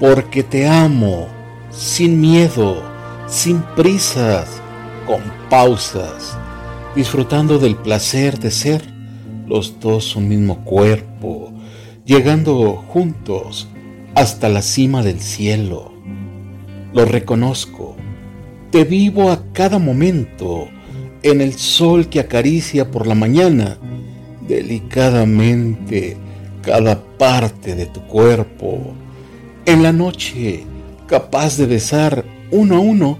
[0.00, 1.26] porque te amo,
[1.70, 2.82] sin miedo,
[3.26, 4.60] sin prisas,
[5.06, 5.20] con
[5.50, 6.36] pausas,
[6.94, 8.82] disfrutando del placer de ser
[9.46, 11.52] los dos un mismo cuerpo,
[12.04, 13.68] llegando juntos
[14.14, 15.92] hasta la cima del cielo.
[16.92, 17.96] Lo reconozco,
[18.70, 20.68] te vivo a cada momento
[21.22, 23.78] en el sol que acaricia por la mañana
[24.46, 26.16] delicadamente
[26.62, 28.94] cada parte de tu cuerpo.
[29.66, 30.66] En la noche,
[31.06, 33.18] capaz de besar uno a uno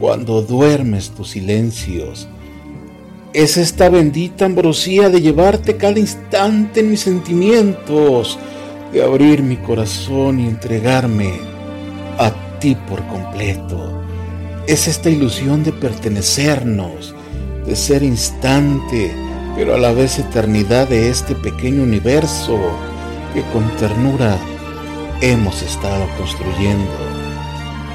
[0.00, 2.28] cuando duermes tus silencios.
[3.34, 8.38] Es esta bendita ambrosía de llevarte cada instante en mis sentimientos,
[8.90, 11.34] de abrir mi corazón y entregarme
[12.18, 14.02] a ti por completo.
[14.66, 17.14] Es esta ilusión de pertenecernos,
[17.66, 19.12] de ser instante,
[19.56, 22.58] pero a la vez eternidad de este pequeño universo
[23.34, 24.38] que con ternura
[25.22, 26.90] hemos estado construyendo.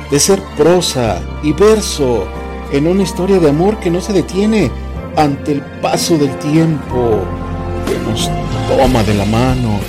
[0.09, 2.25] De ser prosa y verso
[2.71, 4.71] en una historia de amor que no se detiene
[5.15, 7.19] ante el paso del tiempo,
[7.85, 8.31] que nos
[8.67, 9.79] toma de la mano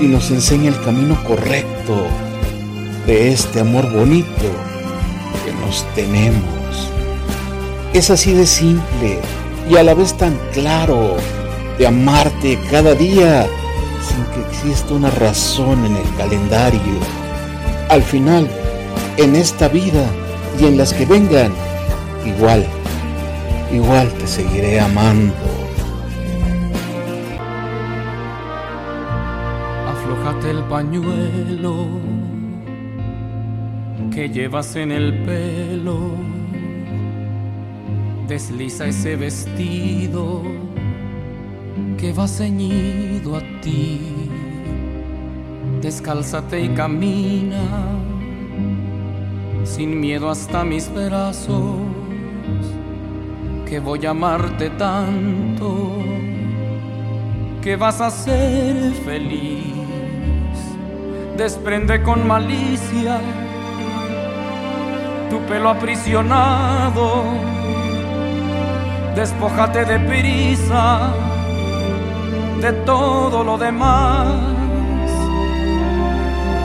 [0.00, 2.06] y nos enseña el camino correcto
[3.06, 4.50] de este amor bonito
[5.44, 6.42] que nos tenemos.
[7.92, 9.20] Es así de simple
[9.68, 11.16] y a la vez tan claro
[11.78, 13.46] de amarte cada día
[14.06, 16.98] sin que exista una razón en el calendario.
[17.88, 18.48] Al final,
[19.16, 20.04] en esta vida
[20.60, 21.52] y en las que vengan,
[22.24, 22.66] igual,
[23.72, 25.34] igual te seguiré amando.
[29.92, 31.86] Aflójate el pañuelo
[34.12, 36.26] que llevas en el pelo
[38.26, 40.42] desliza ese vestido
[41.98, 44.00] que va ceñido a ti.
[45.80, 47.64] Descálzate y camina
[49.64, 51.76] sin miedo hasta mis brazos,
[53.68, 55.98] que voy a amarte tanto
[57.62, 59.74] que vas a ser feliz.
[61.36, 63.20] Desprende con malicia
[65.28, 67.24] tu pelo aprisionado
[69.16, 71.10] despójate de prisa
[72.60, 74.26] de todo lo demás.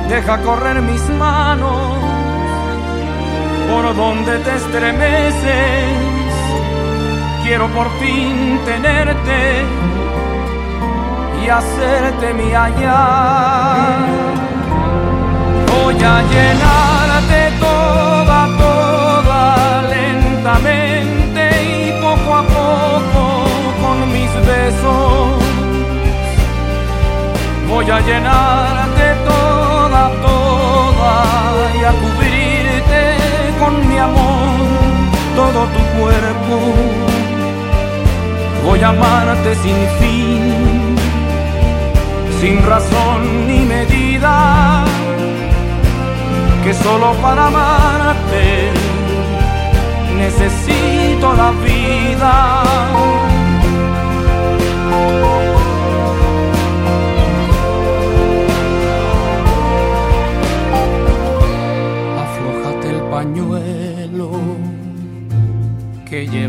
[0.09, 1.81] Deja correr mis manos
[3.69, 5.85] por donde te estremeces.
[7.43, 9.63] Quiero por fin tenerte
[11.43, 13.97] y hacerte mi allá.
[15.67, 16.90] Voy a llenarte
[27.91, 31.13] A llenarte toda, toda
[31.75, 33.01] y a cubrirte
[33.59, 34.55] con mi amor
[35.35, 36.55] todo tu cuerpo.
[38.65, 40.95] Voy a amarte sin fin,
[42.39, 44.85] sin razón ni medida,
[46.63, 48.71] que solo para amarte
[50.17, 53.40] necesito la vida.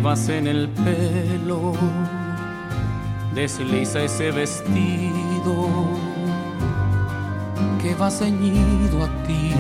[0.03, 1.75] Llevas en el pelo,
[3.37, 5.69] desliza ese vestido
[7.81, 9.53] que va ceñido a ti,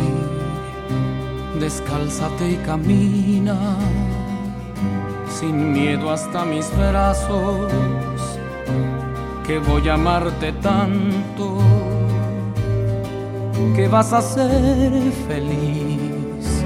[1.60, 3.56] descálzate y camina
[5.28, 7.70] sin miedo hasta mis brazos,
[9.46, 11.58] que voy a amarte tanto,
[13.76, 14.92] que vas a ser
[15.28, 16.64] feliz.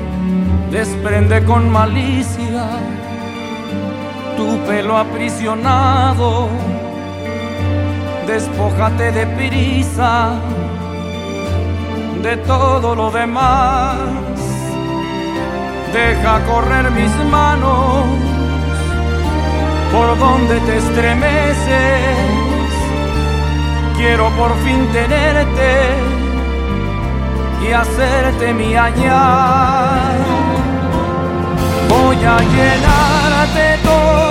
[0.70, 2.95] Desprende con malicia
[4.36, 6.48] tu pelo aprisionado,
[8.26, 10.34] despójate de prisa
[12.22, 13.96] de todo lo demás.
[15.92, 18.04] Deja correr mis manos
[19.92, 22.16] por donde te estremeces.
[23.96, 25.72] Quiero por fin tenerte
[27.66, 29.22] y hacerte mi allá.
[31.88, 34.25] Voy a llenarte toda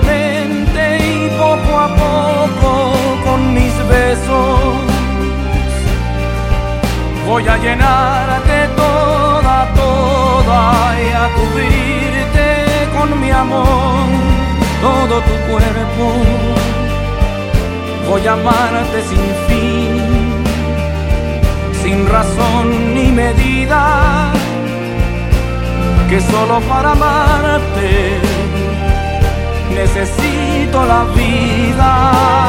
[0.00, 2.72] y poco a poco
[3.26, 4.80] con mis besos.
[7.26, 12.46] Voy a llenarte toda, toda y a cubrirte
[12.96, 14.06] con mi amor
[14.80, 16.04] todo tu cuerpo.
[18.08, 19.24] Voy a amarte sin
[21.82, 24.32] fin, razón ni medida,
[26.08, 28.31] que solo para amarte
[29.72, 32.41] necesito la vida.